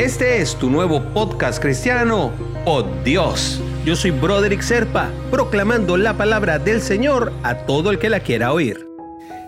Este 0.00 0.40
es 0.40 0.56
tu 0.56 0.70
nuevo 0.70 1.02
podcast 1.12 1.60
cristiano, 1.60 2.32
Oh 2.64 2.82
Dios. 3.04 3.60
Yo 3.84 3.94
soy 3.94 4.12
Broderick 4.12 4.62
Serpa, 4.62 5.10
proclamando 5.30 5.98
la 5.98 6.16
palabra 6.16 6.58
del 6.58 6.80
Señor 6.80 7.34
a 7.42 7.66
todo 7.66 7.90
el 7.90 7.98
que 7.98 8.08
la 8.08 8.20
quiera 8.20 8.54
oír. 8.54 8.88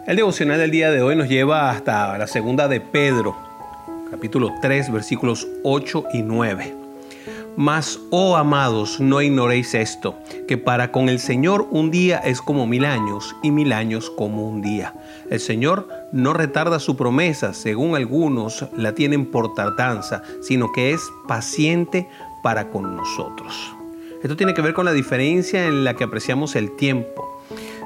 El 0.06 0.16
devocional 0.16 0.58
del 0.58 0.70
día 0.70 0.90
de 0.90 1.00
hoy 1.00 1.16
nos 1.16 1.30
lleva 1.30 1.70
hasta 1.70 2.18
la 2.18 2.26
segunda 2.26 2.68
de 2.68 2.82
Pedro, 2.82 3.34
capítulo 4.10 4.50
3, 4.60 4.92
versículos 4.92 5.48
8 5.62 6.04
y 6.12 6.22
9. 6.22 6.81
Mas, 7.56 8.00
oh 8.10 8.36
amados, 8.36 8.98
no 8.98 9.20
ignoréis 9.20 9.74
esto, 9.74 10.18
que 10.48 10.56
para 10.56 10.90
con 10.90 11.10
el 11.10 11.18
Señor 11.18 11.68
un 11.70 11.90
día 11.90 12.18
es 12.18 12.40
como 12.40 12.66
mil 12.66 12.86
años 12.86 13.36
y 13.42 13.50
mil 13.50 13.74
años 13.74 14.10
como 14.10 14.48
un 14.48 14.62
día. 14.62 14.94
El 15.30 15.38
Señor 15.38 15.86
no 16.12 16.32
retarda 16.32 16.78
su 16.78 16.96
promesa, 16.96 17.52
según 17.52 17.94
algunos 17.94 18.66
la 18.74 18.94
tienen 18.94 19.26
por 19.26 19.52
tardanza, 19.52 20.22
sino 20.40 20.72
que 20.72 20.92
es 20.92 21.02
paciente 21.28 22.08
para 22.42 22.70
con 22.70 22.96
nosotros. 22.96 23.74
Esto 24.22 24.36
tiene 24.36 24.54
que 24.54 24.62
ver 24.62 24.72
con 24.72 24.86
la 24.86 24.92
diferencia 24.92 25.66
en 25.66 25.84
la 25.84 25.94
que 25.94 26.04
apreciamos 26.04 26.56
el 26.56 26.74
tiempo. 26.76 27.31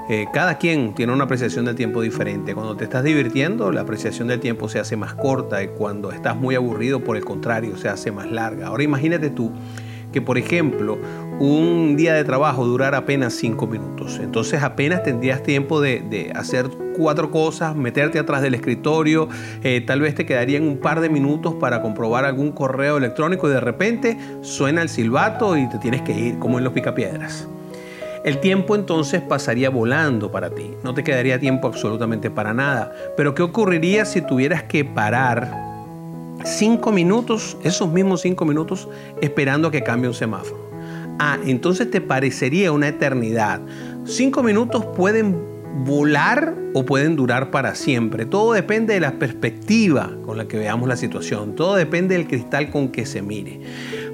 Eh, 0.08 0.26
cada 0.32 0.56
quien 0.58 0.94
tiene 0.94 1.12
una 1.12 1.24
apreciación 1.24 1.64
del 1.64 1.74
tiempo 1.74 2.00
diferente. 2.00 2.54
Cuando 2.54 2.76
te 2.76 2.84
estás 2.84 3.02
divirtiendo, 3.02 3.72
la 3.72 3.80
apreciación 3.80 4.28
del 4.28 4.38
tiempo 4.38 4.68
se 4.68 4.78
hace 4.78 4.96
más 4.96 5.14
corta 5.14 5.62
y 5.64 5.68
cuando 5.68 6.12
estás 6.12 6.36
muy 6.36 6.54
aburrido, 6.54 7.00
por 7.00 7.16
el 7.16 7.24
contrario, 7.24 7.76
se 7.76 7.88
hace 7.88 8.12
más 8.12 8.30
larga. 8.30 8.68
Ahora 8.68 8.84
imagínate 8.84 9.30
tú 9.30 9.50
que, 10.12 10.22
por 10.22 10.38
ejemplo, 10.38 10.98
un 11.40 11.96
día 11.96 12.14
de 12.14 12.22
trabajo 12.22 12.64
durara 12.64 12.98
apenas 12.98 13.34
cinco 13.34 13.66
minutos. 13.66 14.20
Entonces 14.22 14.62
apenas 14.62 15.02
tendrías 15.02 15.42
tiempo 15.42 15.80
de, 15.80 16.32
hacer 16.36 16.68
cuatro 16.96 17.32
cosas, 17.32 17.74
meterte 17.74 18.20
atrás 18.20 18.42
del 18.42 18.54
escritorio, 18.54 19.28
eh, 19.62 19.82
tal 19.84 20.00
vez 20.00 20.14
te 20.14 20.24
quedarían 20.24 20.62
un 20.62 20.78
par 20.78 21.00
de 21.00 21.10
minutos 21.10 21.54
para 21.54 21.82
comprobar 21.82 22.24
algún 22.24 22.52
correo 22.52 22.96
electrónico 22.96 23.48
y 23.48 23.52
de 23.52 23.60
repente 23.60 24.16
suena 24.40 24.82
el 24.82 24.88
silbato 24.88 25.56
y 25.56 25.68
te 25.68 25.78
tienes 25.78 26.02
que 26.02 26.12
ir, 26.12 26.38
como 26.38 26.58
en 26.58 26.64
los 26.64 26.72
picapiedras. 26.72 27.48
El 28.26 28.40
tiempo 28.40 28.74
entonces 28.74 29.22
pasaría 29.22 29.70
volando 29.70 30.32
para 30.32 30.50
ti, 30.50 30.72
no 30.82 30.94
te 30.94 31.04
quedaría 31.04 31.38
tiempo 31.38 31.68
absolutamente 31.68 32.28
para 32.28 32.52
nada. 32.52 32.92
Pero 33.16 33.36
¿qué 33.36 33.42
ocurriría 33.44 34.04
si 34.04 34.20
tuvieras 34.20 34.64
que 34.64 34.84
parar 34.84 35.48
cinco 36.44 36.90
minutos, 36.90 37.56
esos 37.62 37.88
mismos 37.92 38.22
cinco 38.22 38.44
minutos, 38.44 38.88
esperando 39.20 39.68
a 39.68 39.70
que 39.70 39.84
cambie 39.84 40.08
un 40.08 40.14
semáforo? 40.14 40.68
Ah, 41.20 41.38
entonces 41.46 41.88
te 41.88 42.00
parecería 42.00 42.72
una 42.72 42.88
eternidad. 42.88 43.60
Cinco 44.04 44.42
minutos 44.42 44.84
pueden 44.96 45.36
volar 45.84 46.52
o 46.74 46.84
pueden 46.84 47.14
durar 47.14 47.52
para 47.52 47.76
siempre. 47.76 48.26
Todo 48.26 48.54
depende 48.54 48.94
de 48.94 49.00
la 49.00 49.20
perspectiva 49.20 50.10
con 50.24 50.36
la 50.36 50.48
que 50.48 50.58
veamos 50.58 50.88
la 50.88 50.96
situación. 50.96 51.54
Todo 51.54 51.76
depende 51.76 52.16
del 52.16 52.26
cristal 52.26 52.70
con 52.70 52.88
que 52.88 53.06
se 53.06 53.22
mire. 53.22 53.60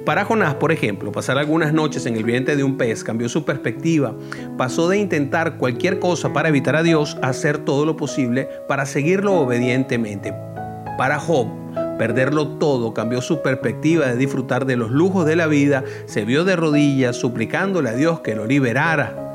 Para 0.05 0.25
Jonás, 0.25 0.55
por 0.55 0.73
ejemplo, 0.73 1.13
pasar 1.13 1.37
algunas 1.37 1.71
noches 1.71 2.05
en 2.05 2.17
el 2.17 2.25
vientre 2.25 2.57
de 2.57 2.63
un 2.65 2.75
pez 2.75 3.05
cambió 3.05 3.29
su 3.29 3.45
perspectiva. 3.45 4.13
Pasó 4.57 4.89
de 4.89 4.97
intentar 4.97 5.57
cualquier 5.57 5.99
cosa 5.99 6.33
para 6.33 6.49
evitar 6.49 6.75
a 6.75 6.83
Dios 6.83 7.17
a 7.21 7.29
hacer 7.29 7.59
todo 7.59 7.85
lo 7.85 7.95
posible 7.95 8.49
para 8.67 8.85
seguirlo 8.85 9.35
obedientemente. 9.35 10.33
Para 10.97 11.19
Job, 11.19 11.47
perderlo 11.97 12.57
todo 12.57 12.93
cambió 12.93 13.21
su 13.21 13.41
perspectiva 13.41 14.07
de 14.07 14.17
disfrutar 14.17 14.65
de 14.65 14.75
los 14.75 14.91
lujos 14.91 15.25
de 15.25 15.37
la 15.37 15.47
vida, 15.47 15.85
se 16.05 16.25
vio 16.25 16.43
de 16.43 16.57
rodillas 16.57 17.15
suplicándole 17.15 17.89
a 17.89 17.93
Dios 17.93 18.19
que 18.19 18.35
lo 18.35 18.45
liberara. 18.45 19.32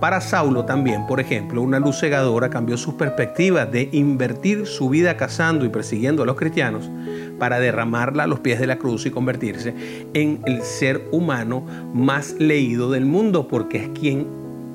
Para 0.00 0.20
Saulo 0.20 0.64
también, 0.64 1.08
por 1.08 1.18
ejemplo, 1.18 1.60
una 1.60 1.80
luz 1.80 1.98
cegadora 1.98 2.50
cambió 2.50 2.76
su 2.76 2.96
perspectiva 2.96 3.66
de 3.66 3.88
invertir 3.90 4.66
su 4.66 4.88
vida 4.88 5.16
cazando 5.16 5.64
y 5.64 5.70
persiguiendo 5.70 6.22
a 6.22 6.26
los 6.26 6.36
cristianos 6.36 6.88
para 7.38 7.58
derramarla 7.58 8.22
a 8.22 8.26
los 8.28 8.38
pies 8.38 8.60
de 8.60 8.68
la 8.68 8.78
cruz 8.78 9.06
y 9.06 9.10
convertirse 9.10 9.74
en 10.14 10.40
el 10.46 10.62
ser 10.62 11.08
humano 11.10 11.64
más 11.92 12.34
leído 12.38 12.92
del 12.92 13.06
mundo, 13.06 13.48
porque 13.48 13.78
es 13.78 13.88
quien 13.88 14.24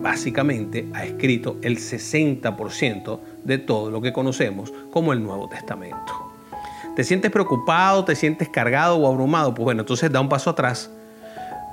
básicamente 0.02 0.90
ha 0.94 1.06
escrito 1.06 1.56
el 1.62 1.78
60% 1.78 3.20
de 3.46 3.58
todo 3.60 3.92
lo 3.92 4.02
que 4.02 4.12
conocemos 4.12 4.74
como 4.92 5.14
el 5.14 5.24
Nuevo 5.24 5.48
Testamento. 5.48 6.34
¿Te 6.98 7.06
sientes 7.06 7.32
preocupado, 7.32 8.04
te 8.04 8.16
sientes 8.16 8.50
cargado 8.50 8.98
o 8.98 9.08
abrumado? 9.08 9.56
Pues 9.56 9.64
bueno, 9.64 9.82
entonces 9.84 10.12
da 10.12 10.20
un 10.20 10.28
paso 10.28 10.50
atrás. 10.50 10.92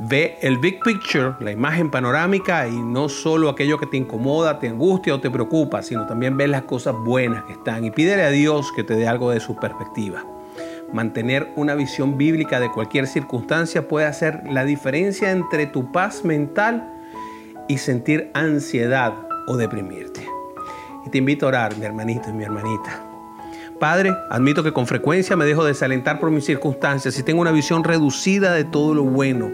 Ve 0.02 0.38
el 0.40 0.56
big 0.56 0.80
picture, 0.80 1.34
la 1.40 1.52
imagen 1.52 1.90
panorámica 1.90 2.66
y 2.66 2.74
no 2.74 3.10
solo 3.10 3.50
aquello 3.50 3.78
que 3.78 3.84
te 3.84 3.98
incomoda, 3.98 4.58
te 4.58 4.66
angustia 4.66 5.14
o 5.14 5.20
te 5.20 5.30
preocupa, 5.30 5.82
sino 5.82 6.06
también 6.06 6.38
ve 6.38 6.48
las 6.48 6.62
cosas 6.62 6.94
buenas 6.94 7.44
que 7.44 7.52
están 7.52 7.84
y 7.84 7.90
pídele 7.90 8.22
a 8.22 8.30
Dios 8.30 8.72
que 8.74 8.82
te 8.82 8.94
dé 8.94 9.06
algo 9.06 9.30
de 9.30 9.40
su 9.40 9.56
perspectiva. 9.56 10.24
Mantener 10.90 11.52
una 11.54 11.74
visión 11.74 12.16
bíblica 12.16 12.60
de 12.60 12.70
cualquier 12.70 13.06
circunstancia 13.06 13.88
puede 13.88 14.06
hacer 14.06 14.42
la 14.50 14.64
diferencia 14.64 15.32
entre 15.32 15.66
tu 15.66 15.92
paz 15.92 16.24
mental 16.24 16.90
y 17.68 17.76
sentir 17.76 18.30
ansiedad 18.32 19.12
o 19.48 19.58
deprimirte. 19.58 20.26
Y 21.04 21.10
te 21.10 21.18
invito 21.18 21.44
a 21.44 21.48
orar, 21.50 21.76
mi 21.76 21.84
hermanito 21.84 22.30
y 22.30 22.32
mi 22.32 22.44
hermanita. 22.44 23.04
Padre, 23.78 24.14
admito 24.30 24.62
que 24.62 24.72
con 24.72 24.86
frecuencia 24.86 25.36
me 25.36 25.44
dejo 25.44 25.64
desalentar 25.64 26.20
por 26.20 26.30
mis 26.30 26.46
circunstancias 26.46 27.18
y 27.18 27.22
tengo 27.22 27.42
una 27.42 27.52
visión 27.52 27.84
reducida 27.84 28.52
de 28.52 28.64
todo 28.64 28.94
lo 28.94 29.04
bueno. 29.04 29.50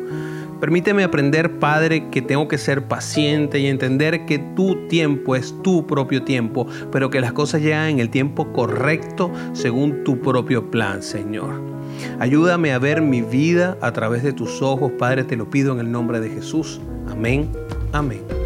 Permíteme 0.61 1.05
aprender, 1.05 1.59
Padre, 1.59 2.09
que 2.11 2.23
tengo 2.23 2.49
que 2.49 2.57
ser 2.57 2.89
paciente 2.89 3.59
y 3.59 3.67
entender 3.67 4.25
que 4.25 4.39
tu 4.39 4.89
tiempo 4.89 5.37
es 5.37 5.55
tu 5.63 5.87
propio 5.87 6.23
tiempo, 6.23 6.67
pero 6.91 7.11
que 7.11 7.21
las 7.21 7.33
cosas 7.33 7.61
llegan 7.61 7.89
en 7.91 7.99
el 8.01 8.09
tiempo 8.09 8.53
correcto 8.53 9.31
según 9.53 10.03
tu 10.05 10.21
propio 10.21 10.71
plan, 10.71 11.03
Señor. 11.03 11.61
Ayúdame 12.19 12.73
a 12.73 12.79
ver 12.79 13.03
mi 13.03 13.23
vida 13.23 13.77
a 13.81 13.93
través 13.93 14.23
de 14.23 14.33
tus 14.33 14.63
ojos, 14.63 14.93
Padre, 14.99 15.25
te 15.25 15.37
lo 15.37 15.51
pido 15.51 15.73
en 15.73 15.81
el 15.81 15.91
nombre 15.91 16.21
de 16.21 16.31
Jesús. 16.31 16.81
Amén, 17.09 17.51
amén. 17.93 18.46